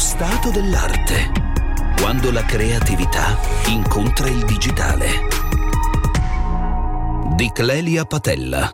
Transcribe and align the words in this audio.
stato 0.00 0.50
dell'arte. 0.50 1.30
Quando 2.00 2.32
la 2.32 2.42
creatività 2.46 3.38
incontra 3.66 4.28
il 4.28 4.46
digitale. 4.46 5.08
Di 7.36 7.50
Clelia 7.52 8.06
Patella. 8.06 8.70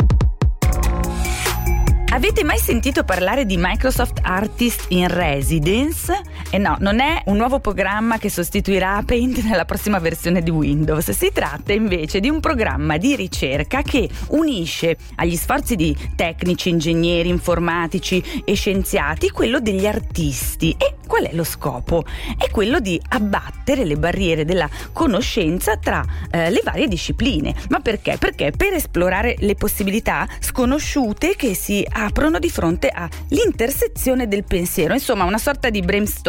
Avete 2.13 2.45
mai 2.45 2.59
sentito 2.59 3.03
parlare 3.03 3.45
di 3.45 3.57
Microsoft 3.59 4.21
Artist 4.23 4.87
in 4.91 5.09
Residence? 5.09 6.17
E 6.49 6.57
eh 6.57 6.59
no, 6.59 6.77
non 6.79 7.01
è 7.01 7.23
un 7.27 7.37
nuovo 7.37 7.59
programma 7.59 8.19
che 8.19 8.31
sostituirà 8.31 9.03
Paint 9.05 9.43
nella 9.43 9.65
prossima 9.65 9.99
versione 9.99 10.43
di 10.43 10.51
Windows. 10.51 11.11
Si 11.11 11.31
tratta 11.33 11.73
invece 11.73 12.21
di 12.21 12.29
un 12.29 12.39
programma 12.39 12.99
di 12.99 13.17
ricerca 13.17 13.83
che 13.83 14.09
unisce 14.29 14.97
agli 15.17 15.35
sforzi 15.35 15.75
di 15.75 15.97
tecnici, 16.15 16.69
ingegneri, 16.69 17.29
informatici 17.29 18.23
e 18.45 18.55
scienziati 18.55 19.31
quello 19.31 19.59
degli 19.59 19.87
artisti. 19.87 20.75
E 20.79 20.95
qual 21.07 21.25
è 21.25 21.35
lo 21.35 21.45
scopo? 21.45 22.05
È 22.39 22.49
quello 22.51 22.79
di 22.79 23.01
abbattere 23.09 23.85
le 23.85 23.97
barriere 23.97 24.45
della 24.45 24.69
conoscenza 24.93 25.77
tra 25.77 26.05
eh, 26.31 26.51
le 26.51 26.61
varie 26.63 26.87
discipline. 26.87 27.55
Ma 27.71 27.81
perché? 27.81 28.19
Perché 28.19 28.53
per 28.57 28.73
esplorare 28.73 29.35
le 29.39 29.57
possibilità 29.57 30.29
sconosciute 30.39 31.35
che 31.35 31.55
si 31.55 31.85
aprono 31.91 32.39
di 32.39 32.51
fronte 32.51 32.89
all'intersezione 32.89 34.29
del 34.29 34.45
pensiero, 34.45 34.95
insomma 34.95 35.25
una 35.25 35.39
sorta 35.39 35.71
di 35.71 35.83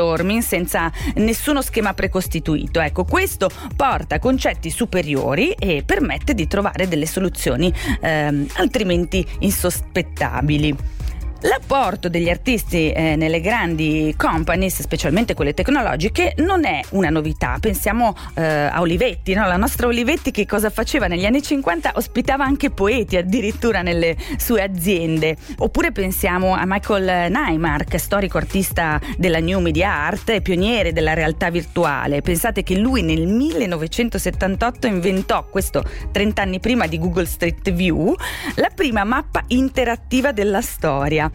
brainstorming 0.07 0.41
senza 0.41 0.91
nessuno 1.16 1.61
schema 1.61 1.93
precostituito. 1.93 2.79
Ecco, 2.79 3.03
questo 3.03 3.49
porta 3.75 4.16
a 4.16 4.20
concetti 4.20 4.70
superiori 4.70 5.52
e 5.52 5.83
permette 5.85 6.33
di 6.33 6.47
trovare 6.47 6.88
delle 6.88 7.05
soluzioni 7.05 7.73
ehm, 7.99 8.47
altrimenti 8.55 9.25
insospettabili. 9.39 10.96
L'apporto 11.41 12.09
degli 12.09 12.30
artisti 12.30 12.91
eh, 12.91 13.16
nelle 13.16 13.41
grandi 13.41 14.11
companies, 14.17 14.81
specialmente 14.81 15.35
quelle 15.35 15.53
tecnologiche, 15.53 16.33
non 16.38 16.66
è 16.66 16.81
una 16.91 17.09
novità. 17.09 17.57
Pensiamo 17.59 18.16
eh, 18.33 18.44
a 18.44 18.81
Olivetti, 18.81 19.35
no? 19.35 19.45
la 19.45 19.55
nostra 19.55 19.85
Olivetti 19.85 20.31
che 20.31 20.47
cosa 20.47 20.71
faceva 20.71 21.05
negli 21.05 21.25
anni 21.25 21.44
50? 21.44 21.91
Ospitava 21.94 22.44
anche 22.44 22.71
poeti 22.71 23.17
addirittura 23.17 23.83
nelle 23.83 24.16
sue 24.38 24.63
aziende. 24.63 25.38
Oppure 25.59 25.91
pensiamo 25.91 26.55
a 26.55 26.63
Michael 26.66 27.31
Neymark, 27.31 27.99
storico 27.99 28.39
artista 28.39 28.99
della 29.16 29.39
New 29.39 29.59
Media 29.59 29.91
Art 29.91 30.29
e 30.29 30.41
pioniere 30.41 30.91
della 30.91 31.13
realtà 31.13 31.51
virtuale. 31.51 32.22
Pensate 32.22 32.63
che 32.63 32.79
lui 32.79 33.03
nel 33.03 33.27
1978 33.27 34.88
inventò, 34.88 35.45
questo 35.45 35.83
30 36.11 36.41
anni 36.41 36.59
prima 36.59 36.88
di 36.88 36.97
Google 36.97 37.27
Street 37.27 37.72
View, 37.72 38.16
la 38.55 38.72
prima 38.73 39.03
mappa 39.03 39.44
interattiva 39.47 40.31
della 40.31 40.61
storia. 40.61 41.25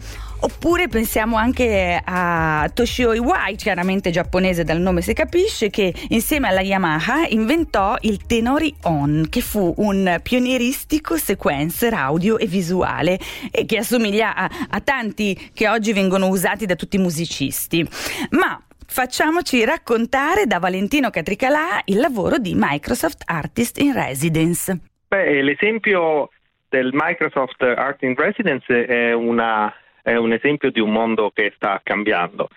Oppure 0.41 0.87
pensiamo 0.87 1.37
anche 1.37 2.01
a 2.03 2.69
Toshio 2.73 3.13
Iwai, 3.13 3.55
chiaramente 3.55 4.11
giapponese 4.11 4.63
dal 4.63 4.79
nome 4.79 5.01
si 5.01 5.13
capisce, 5.13 5.69
che 5.69 5.93
insieme 6.09 6.49
alla 6.49 6.61
Yamaha 6.61 7.27
inventò 7.29 7.95
il 8.01 8.25
Tenori 8.25 8.75
On, 8.83 9.27
che 9.29 9.39
fu 9.39 9.73
un 9.77 10.19
pionieristico 10.21 11.15
sequencer 11.15 11.93
audio 11.93 12.37
e 12.37 12.45
visuale 12.45 13.17
e 13.51 13.65
che 13.65 13.77
assomiglia 13.77 14.35
a, 14.35 14.49
a 14.69 14.81
tanti 14.81 15.51
che 15.53 15.69
oggi 15.69 15.93
vengono 15.93 16.27
usati 16.27 16.65
da 16.65 16.75
tutti 16.75 16.97
i 16.97 16.99
musicisti. 16.99 17.87
Ma 18.31 18.61
facciamoci 18.85 19.63
raccontare 19.63 20.45
da 20.45 20.59
Valentino 20.59 21.09
Catricalà 21.09 21.81
il 21.85 21.99
lavoro 21.99 22.37
di 22.37 22.53
Microsoft 22.55 23.23
Artist 23.25 23.79
in 23.79 23.93
Residence. 23.93 24.77
Beh, 25.07 25.41
l'esempio 25.41 26.29
del 26.69 26.89
Microsoft 26.91 27.61
Art 27.61 28.01
in 28.01 28.15
Residence 28.15 28.85
è 28.85 29.13
una 29.13 29.71
è 30.03 30.15
un 30.17 30.33
esempio 30.33 30.69
di 30.69 30.81
un 30.81 30.91
mondo 30.91 31.31
che 31.33 31.53
sta 31.55 31.79
cambiando. 31.81 32.49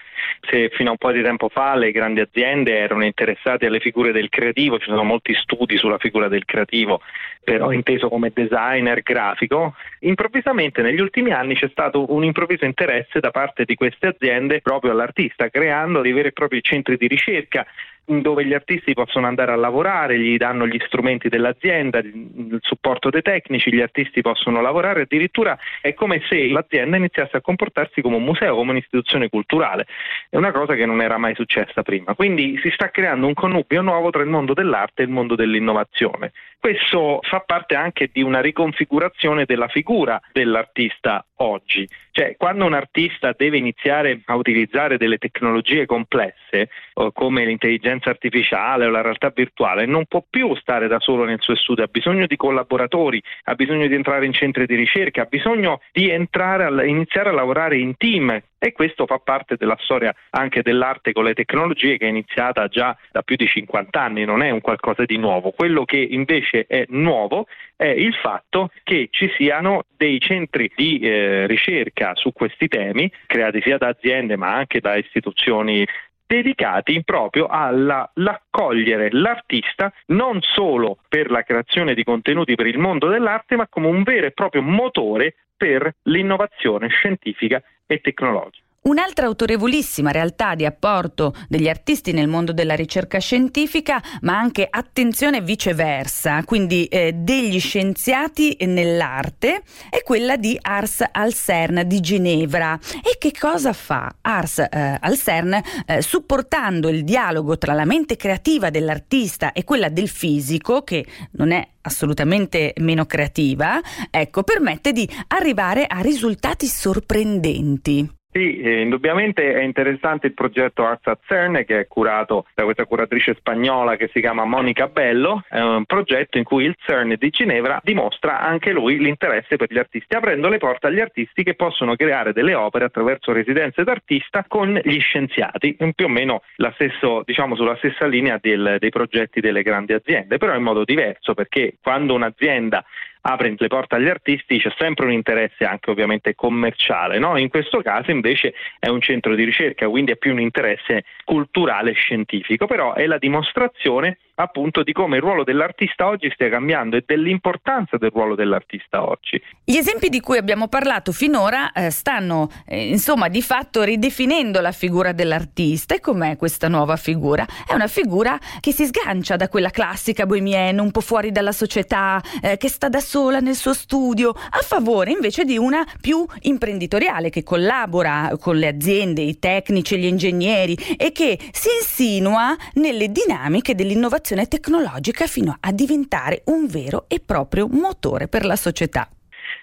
Se 0.51 0.69
fino 0.71 0.89
a 0.89 0.93
un 0.93 0.99
po' 0.99 1.13
di 1.13 1.23
tempo 1.23 1.49
fa 1.49 1.77
le 1.77 1.93
grandi 1.93 2.21
aziende 2.21 2.77
erano 2.77 3.05
interessate 3.05 3.67
alle 3.67 3.79
figure 3.79 4.11
del 4.11 4.29
creativo, 4.29 4.79
ci 4.79 4.87
sono 4.87 5.05
molti 5.05 5.33
studi 5.35 5.77
sulla 5.77 5.99
figura 5.99 6.27
del 6.27 6.45
creativo, 6.45 7.01
però 7.45 7.71
inteso 7.71 8.09
come 8.09 8.33
designer 8.35 9.01
grafico, 9.03 9.77
improvvisamente 10.01 10.83
negli 10.83 11.01
ultimi 11.01 11.31
anni 11.31 11.55
c'è 11.55 11.69
stato 11.69 12.13
un 12.13 12.25
improvviso 12.25 12.65
interesse 12.65 13.21
da 13.21 13.31
parte 13.31 13.65
di 13.65 13.77
queste 13.77 14.09
aziende 14.09 14.61
proprio 14.61 14.91
all'artista, 14.91 15.49
creando 15.49 16.01
dei 16.01 16.13
veri 16.13 16.29
e 16.29 16.33
propri 16.33 16.61
centri 16.63 16.97
di 16.97 17.07
ricerca 17.07 17.65
dove 18.07 18.45
gli 18.45 18.55
artisti 18.55 18.95
possono 18.95 19.27
andare 19.27 19.53
a 19.53 19.57
lavorare, 19.57 20.19
gli 20.19 20.37
danno 20.37 20.67
gli 20.67 20.79
strumenti 20.87 21.29
dell'azienda, 21.29 21.99
il 21.99 22.59
supporto 22.61 23.11
dei 23.11 23.23
tecnici, 23.23 23.73
gli 23.75 23.81
artisti 23.81 24.21
possono 24.21 24.61
lavorare, 24.61 25.03
addirittura 25.03 25.59
è 25.81 25.93
come 25.95 26.23
se 26.29 26.49
l'azienda 26.49 26.97
iniziasse 26.97 27.37
a 27.37 27.41
comportarsi 27.41 28.01
come 28.01 28.17
un 28.17 28.23
museo, 28.23 28.55
come 28.55 28.71
un'istituzione 28.71 29.29
culturale. 29.29 29.87
È 30.31 30.37
una 30.37 30.53
cosa 30.53 30.75
che 30.75 30.87
non 30.87 31.03
era 31.03 31.19
mai 31.19 31.35
successa 31.35 31.83
prima. 31.83 32.15
Quindi 32.15 32.59
si 32.63 32.71
sta 32.71 32.91
creando 32.91 33.27
un 33.27 33.35
connubio 33.35 33.83
nuovo 33.83 34.11
tra 34.11 34.23
il 34.23 34.29
mondo 34.29 34.55
dell'arte 34.55 35.03
e 35.03 35.07
il 35.07 35.11
mondo 35.11 35.35
dell'innovazione. 35.35 36.33
Questo 36.59 37.21
fa 37.23 37.41
parte 37.41 37.75
anche 37.75 38.11
di 38.13 38.23
una 38.23 38.41
riconfigurazione 38.41 39.45
della 39.45 39.69
figura 39.69 40.21
dell'artista 40.33 41.25
oggi. 41.37 41.89
Cioè, 42.11 42.37
quando 42.37 42.65
un 42.65 42.73
artista 42.73 43.35
deve 43.37 43.59
iniziare 43.59 44.21
a 44.25 44.37
utilizzare 44.37 44.97
delle 44.97 45.19
tecnologie 45.19 45.85
complesse, 45.85 46.71
come 47.13 47.45
l'intelligenza 47.45 48.11
artificiale 48.11 48.87
o 48.87 48.91
la 48.91 49.03
realtà 49.03 49.31
virtuale, 49.35 49.85
non 49.85 50.07
può 50.07 50.25
più 50.29 50.55
stare 50.57 50.89
da 50.89 50.99
solo 50.99 51.25
nel 51.25 51.41
suo 51.41 51.55
studio, 51.57 51.85
ha 51.85 51.89
bisogno 51.91 52.27
di 52.27 52.37
collaboratori, 52.37 53.23
ha 53.45 53.55
bisogno 53.55 53.87
di 53.87 53.95
entrare 53.95 54.25
in 54.25 54.33
centri 54.33 54.67
di 54.67 54.75
ricerca, 54.75 55.23
ha 55.23 55.27
bisogno 55.27 55.81
di 55.93 56.09
entrare 56.09 56.65
a, 56.65 56.85
iniziare 56.85 57.29
a 57.29 57.33
lavorare 57.33 57.77
in 57.79 57.97
team 57.97 58.41
e 58.59 58.73
questo 58.73 59.07
fa 59.07 59.19
parte 59.19 59.57
della 59.57 59.77
storia 59.81 60.15
anche 60.31 60.63
dell'arte 60.63 61.13
con 61.13 61.25
le 61.25 61.35
tecnologie 61.35 61.99
che 61.99 62.07
è 62.07 62.09
iniziata 62.09 62.69
già 62.69 62.97
da 63.13 63.23
più 63.23 63.37
di 63.37 63.47
50 63.47 64.01
anni, 64.01 64.25
non 64.25 64.43
è 64.43 64.51
un 64.51 64.61
qualcosa 64.61 65.05
di 65.05 65.19
nuovo. 65.19 65.51
Quello 65.51 65.85
che 65.85 65.99
invece 65.99 66.67
è 66.67 66.85
nuovo 66.89 67.47
è 67.77 67.87
il 67.87 68.15
fatto 68.15 68.71
che 68.83 69.09
ci 69.11 69.31
siano 69.37 69.85
dei 69.97 70.19
centri 70.21 70.71
di 70.75 70.99
eh, 71.01 71.47
ricerca 71.47 72.15
su 72.15 72.33
questi 72.33 72.69
temi, 72.69 73.11
creati 73.27 73.61
sia 73.63 73.79
da 73.79 73.89
aziende 73.89 74.37
ma 74.37 74.55
anche 74.55 74.81
da 74.81 74.97
istituzioni 74.97 75.87
dedicati 76.27 77.03
proprio 77.05 77.47
all'accogliere 77.47 79.11
l'artista 79.13 79.93
non 80.07 80.41
solo 80.41 80.99
per 81.09 81.31
la 81.31 81.43
creazione 81.43 81.95
di 81.95 82.03
contenuti 82.03 82.57
per 82.57 82.67
il 82.67 82.79
mondo 82.79 83.09
dell'arte, 83.09 83.57
ma 83.57 83.69
come 83.69 83.87
un 83.87 84.03
vero 84.03 84.27
e 84.27 84.33
proprio 84.33 84.63
motore 84.63 85.37
per 85.57 85.95
l'innovazione 86.03 86.89
scientifica 86.89 87.63
e 87.87 88.01
tecnologica. 88.01 88.66
Un'altra 88.87 89.27
autorevolissima 89.27 90.13
realtà 90.13 90.55
di 90.55 90.65
apporto 90.65 91.35
degli 91.49 91.69
artisti 91.69 92.13
nel 92.13 92.29
mondo 92.29 92.53
della 92.53 92.77
ricerca 92.77 93.19
scientifica, 93.19 94.01
ma 94.21 94.39
anche 94.39 94.65
attenzione 94.71 95.41
viceversa, 95.41 96.45
quindi 96.45 96.85
eh, 96.85 97.13
degli 97.13 97.59
scienziati 97.59 98.57
nell'arte, 98.61 99.63
è 99.91 100.03
quella 100.05 100.37
di 100.37 100.57
Ars 100.61 101.05
al 101.11 101.35
CERN 101.35 101.83
di 101.85 101.99
Ginevra. 101.99 102.79
E 103.03 103.19
che 103.19 103.33
cosa 103.37 103.73
fa 103.73 104.15
Ars 104.21 104.59
eh, 104.59 104.99
al 105.01 105.19
CERN? 105.19 105.61
Eh, 105.85 106.01
supportando 106.01 106.89
il 106.89 107.03
dialogo 107.03 107.59
tra 107.59 107.73
la 107.73 107.85
mente 107.85 108.15
creativa 108.15 108.71
dell'artista 108.71 109.53
e 109.53 109.65
quella 109.65 109.89
del 109.89 110.09
fisico, 110.09 110.83
che 110.83 111.05
non 111.33 111.51
è 111.51 111.67
assolutamente 111.81 112.73
meno 112.77 113.05
creativa, 113.05 113.81
ecco, 114.11 114.45
permette 114.45 114.93
di 114.93 115.09
arrivare 115.27 115.87
a 115.87 115.99
risultati 115.99 116.67
sorprendenti. 116.67 118.15
Sì, 118.37 118.61
eh, 118.61 118.83
indubbiamente 118.83 119.55
è 119.55 119.63
interessante 119.63 120.27
il 120.27 120.35
progetto 120.35 120.85
Arts 120.85 121.07
at 121.07 121.21
CERN 121.27 121.65
che 121.65 121.81
è 121.81 121.87
curato 121.87 122.45
da 122.55 122.65
questa 122.65 122.85
curatrice 122.85 123.33
spagnola 123.33 123.97
che 123.97 124.11
si 124.13 124.21
chiama 124.21 124.45
Monica 124.45 124.89
Bello, 124.89 125.43
è 125.49 125.59
un 125.59 125.87
progetto 125.87 126.37
in 126.37 126.45
cui 126.45 126.65
il 126.65 126.77
CERN 126.79 127.15
di 127.19 127.31
Ginevra 127.31 127.81
dimostra 127.83 128.41
anche 128.41 128.73
lui 128.73 128.99
l'interesse 128.99 129.57
per 129.57 129.73
gli 129.73 129.79
artisti, 129.79 130.15
aprendo 130.15 130.51
le 130.51 130.59
porte 130.59 130.89
agli 130.89 131.01
artisti 131.01 131.45
che 131.45 131.55
possono 131.55 131.97
creare 131.97 132.35
delle 132.35 132.53
opere 132.53 132.85
attraverso 132.85 133.33
residenze 133.33 133.85
d'artista 133.85 134.45
con 134.47 134.79
gli 134.85 135.01
scienziati, 135.01 135.75
più 135.95 136.05
o 136.05 136.09
meno 136.09 136.43
stesso, 136.75 137.23
diciamo, 137.25 137.57
sulla 137.57 137.77
stessa 137.77 138.05
linea 138.05 138.39
del, 138.39 138.77
dei 138.79 138.91
progetti 138.91 139.41
delle 139.41 139.63
grandi 139.63 139.95
aziende, 139.95 140.37
però 140.37 140.55
in 140.55 140.63
modo 140.63 140.85
diverso 140.85 141.33
perché 141.33 141.77
quando 141.81 142.13
un'azienda 142.13 142.85
apre 143.29 143.55
le 143.57 143.67
porte 143.67 143.97
agli 143.97 144.09
artisti 144.09 144.59
c'è 144.59 144.73
sempre 144.79 145.07
un 145.07 145.13
interesse 145.13 145.65
anche 145.65 145.91
ovviamente 145.91 146.35
commerciale, 146.35 147.19
no? 147.19 147.37
in 147.37 147.49
questo 147.49 147.83
caso 147.83 148.13
invece 148.13 148.55
è 148.79 148.89
un 148.89 149.01
centro 149.01 149.35
di 149.35 149.43
ricerca, 149.43 149.89
quindi 149.89 150.13
è 150.13 150.17
più 150.17 150.33
un 150.33 150.41
interesse 150.41 151.05
culturale 151.25 151.91
e 151.91 151.95
scientifico, 151.95 152.67
però 152.67 152.95
è 152.95 153.05
la 153.07 153.19
dimostrazione 153.19 154.19
appunto 154.37 154.83
di 154.83 154.93
come 154.93 155.17
il 155.17 155.23
ruolo 155.23 155.45
dell'artista 155.45 156.07
oggi 156.07 156.31
stia 156.33 156.49
cambiando 156.49 156.97
e 156.97 157.05
dell'importanza 157.07 157.97
del 157.97 158.11
ruolo 158.11 158.35
dell'artista 158.35 159.07
oggi. 159.07 159.41
Gli 159.65 159.77
esempi 159.77 160.09
di 160.09 160.21
cui 160.21 160.37
abbiamo 160.37 160.69
parlato 160.69 161.13
finora 161.13 161.73
eh, 161.73 161.91
stanno 161.91 162.51
eh, 162.67 162.89
insomma 162.89 163.29
di 163.29 163.43
fatto 163.43 163.83
ridefinendo 163.83 164.61
la 164.61 164.73
figura 164.73 165.13
dell'artista 165.13 165.95
e 165.95 166.01
com'è 166.01 166.37
questa 166.37 166.69
nuova 166.69 166.97
figura? 166.97 167.47
È 167.67 167.73
una 167.73 167.87
figura 167.87 168.39
che 168.61 168.73
si 168.73 168.85
sgancia 168.85 169.37
da 169.37 169.49
quella 169.49 169.71
classica 169.71 170.27
bohemienne 170.27 170.81
un 170.81 170.91
po' 170.91 171.01
fuori 171.01 171.33
dalla 171.33 171.53
società, 171.53 172.23
eh, 172.43 172.57
che 172.59 172.69
sta 172.69 172.89
da 172.89 173.01
sola 173.01 173.41
nel 173.41 173.55
suo 173.55 173.73
studio, 173.73 174.31
a 174.31 174.61
favore 174.63 175.13
invece 175.13 175.45
di 175.45 175.57
una 175.57 175.85
più 176.01 176.25
imprenditoriale 176.43 177.31
che 177.31 177.43
collabora 177.43 178.33
con 178.39 178.57
le 178.57 178.69
aziende, 178.69 179.23
i 179.23 179.39
tecnici, 179.39 179.97
gli 179.97 180.05
ingegneri 180.05 180.77
e 180.97 181.13
che 181.13 181.39
si 181.53 181.69
insinua 181.81 182.55
nelle 182.75 183.11
dinamiche 183.11 183.75
dell'innovazione 183.75 184.25
tecnologica 184.47 185.27
fino 185.29 185.57
a 185.61 185.71
diventare 185.71 186.43
un 186.47 186.67
vero 186.67 187.05
e 187.07 187.21
proprio 187.21 187.69
motore 187.69 188.27
per 188.27 188.45
la 188.45 188.57
società. 188.57 189.09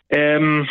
Um, 0.07 0.63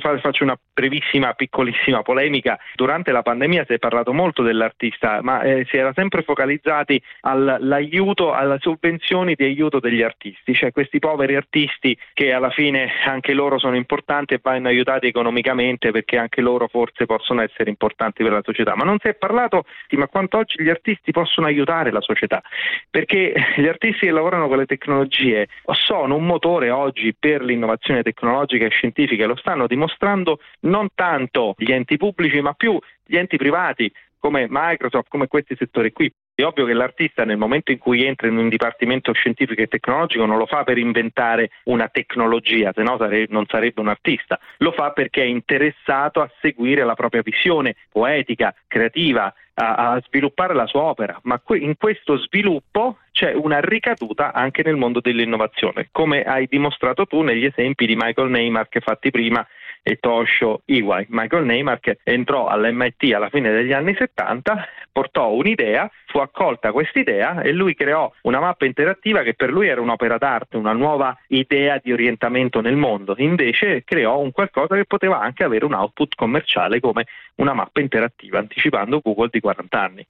faccio 0.00 0.42
una 0.42 0.58
brevissima, 0.72 1.34
piccolissima 1.34 2.02
polemica. 2.02 2.58
Durante 2.74 3.12
la 3.12 3.22
pandemia 3.22 3.64
si 3.64 3.74
è 3.74 3.78
parlato 3.78 4.12
molto 4.12 4.42
dell'artista, 4.42 5.20
ma 5.22 5.42
eh, 5.42 5.66
si 5.68 5.76
era 5.76 5.92
sempre 5.94 6.22
focalizzati 6.22 7.00
all'aiuto, 7.20 8.32
alle 8.32 8.58
sovvenzioni 8.60 9.34
di 9.34 9.44
aiuto 9.44 9.78
degli 9.78 10.02
artisti, 10.02 10.54
cioè 10.54 10.72
questi 10.72 10.98
poveri 10.98 11.36
artisti 11.36 11.96
che 12.12 12.32
alla 12.32 12.50
fine 12.50 12.90
anche 13.04 13.34
loro 13.34 13.58
sono 13.58 13.76
importanti 13.76 14.34
e 14.34 14.40
vanno 14.42 14.68
aiutati 14.68 15.06
economicamente 15.06 15.92
perché 15.92 16.16
anche 16.16 16.40
loro 16.40 16.66
forse 16.66 17.06
possono 17.06 17.42
essere 17.42 17.70
importanti 17.70 18.22
per 18.22 18.32
la 18.32 18.42
società. 18.42 18.74
Ma 18.74 18.84
non 18.84 18.98
si 18.98 19.08
è 19.08 19.14
parlato 19.14 19.64
di 19.86 19.96
ma 19.96 20.08
quanto 20.08 20.38
oggi 20.38 20.62
gli 20.62 20.70
artisti 20.70 21.12
possono 21.12 21.46
aiutare 21.46 21.92
la 21.92 22.00
società, 22.00 22.42
perché 22.90 23.32
gli 23.56 23.66
artisti 23.66 24.06
che 24.06 24.12
lavorano 24.12 24.48
con 24.48 24.58
le 24.58 24.66
tecnologie 24.66 25.46
sono 25.72 26.16
un 26.16 26.26
motore 26.26 26.70
oggi 26.70 27.14
per 27.16 27.42
l'innovazione 27.42 28.02
tecnologica 28.02 28.45
tecnologica 28.46 28.64
e 28.64 28.70
scientifiche, 28.70 29.26
lo 29.26 29.36
stanno 29.36 29.66
dimostrando 29.66 30.38
non 30.60 30.88
tanto 30.94 31.54
gli 31.58 31.72
enti 31.72 31.96
pubblici 31.96 32.40
ma 32.40 32.54
più 32.54 32.78
gli 33.04 33.16
enti 33.16 33.36
privati 33.36 33.92
come 34.18 34.46
Microsoft, 34.48 35.08
come 35.08 35.26
questi 35.26 35.54
settori 35.56 35.92
qui. 35.92 36.12
È 36.38 36.44
ovvio 36.44 36.66
che 36.66 36.74
l'artista 36.74 37.24
nel 37.24 37.38
momento 37.38 37.72
in 37.72 37.78
cui 37.78 38.04
entra 38.04 38.28
in 38.28 38.36
un 38.36 38.50
dipartimento 38.50 39.10
scientifico 39.14 39.62
e 39.62 39.68
tecnologico 39.68 40.26
non 40.26 40.36
lo 40.36 40.44
fa 40.44 40.64
per 40.64 40.76
inventare 40.76 41.48
una 41.64 41.88
tecnologia, 41.88 42.72
se 42.74 42.82
no 42.82 42.98
sare- 42.98 43.24
non 43.30 43.46
sarebbe 43.46 43.80
un 43.80 43.88
artista, 43.88 44.38
lo 44.58 44.72
fa 44.72 44.90
perché 44.90 45.22
è 45.22 45.24
interessato 45.24 46.20
a 46.20 46.30
seguire 46.42 46.84
la 46.84 46.92
propria 46.92 47.22
visione 47.22 47.76
poetica, 47.90 48.54
creativa, 48.66 49.32
a, 49.54 49.92
a 49.92 50.02
sviluppare 50.06 50.52
la 50.52 50.66
sua 50.66 50.82
opera, 50.82 51.18
ma 51.22 51.38
que- 51.38 51.56
in 51.56 51.78
questo 51.78 52.18
sviluppo 52.18 52.98
c'è 53.12 53.32
una 53.32 53.60
ricaduta 53.60 54.34
anche 54.34 54.62
nel 54.62 54.76
mondo 54.76 55.00
dell'innovazione, 55.00 55.88
come 55.90 56.22
hai 56.22 56.46
dimostrato 56.50 57.06
tu 57.06 57.22
negli 57.22 57.46
esempi 57.46 57.86
di 57.86 57.96
Michael 57.96 58.28
Neymar 58.28 58.68
che 58.68 58.80
fatti 58.80 59.10
prima 59.10 59.46
e 59.88 59.98
Toshio 60.00 60.62
Iwai. 60.64 61.06
Michael 61.10 61.44
Neymar 61.44 61.78
che 61.78 61.98
entrò 62.02 62.48
all'MIT 62.48 63.14
alla 63.14 63.28
fine 63.28 63.52
degli 63.52 63.72
anni 63.72 63.94
70, 63.94 64.66
portò 64.90 65.30
un'idea, 65.30 65.88
fu 66.06 66.18
accolta 66.18 66.72
questa 66.72 66.98
idea 66.98 67.40
e 67.40 67.52
lui 67.52 67.76
creò 67.76 68.10
una 68.22 68.40
mappa 68.40 68.64
interattiva 68.64 69.22
che 69.22 69.34
per 69.34 69.52
lui 69.52 69.68
era 69.68 69.80
un'opera 69.80 70.18
d'arte, 70.18 70.56
una 70.56 70.72
nuova 70.72 71.16
idea 71.28 71.80
di 71.80 71.92
orientamento 71.92 72.60
nel 72.60 72.74
mondo. 72.74 73.14
Invece 73.18 73.84
creò 73.84 74.18
un 74.18 74.32
qualcosa 74.32 74.74
che 74.74 74.86
poteva 74.86 75.20
anche 75.20 75.44
avere 75.44 75.64
un 75.64 75.74
output 75.74 76.16
commerciale 76.16 76.80
come 76.80 77.06
una 77.36 77.54
mappa 77.54 77.78
interattiva, 77.78 78.40
anticipando 78.40 78.98
Google 78.98 79.28
di 79.30 79.38
40 79.38 79.80
anni. 79.80 80.06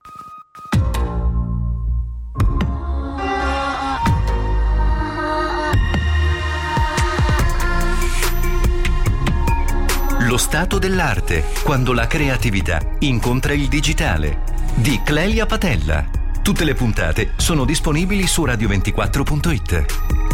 Lo 10.37 10.43
stato 10.43 10.77
dell'arte, 10.77 11.45
quando 11.63 11.93
la 11.93 12.05
creatività 12.05 12.79
incontra 12.99 13.53
il 13.53 13.67
digitale, 13.67 14.43
di 14.75 15.01
Clelia 15.03 15.47
Patella. 15.47 16.05
Tutte 16.43 16.63
le 16.63 16.75
puntate 16.75 17.31
sono 17.37 17.65
disponibili 17.65 18.27
su 18.27 18.45
radio24.it. 18.45 20.26